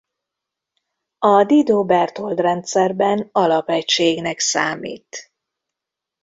[1.19, 5.31] A Didot–Berthold-rendszerben alapegységnek számít.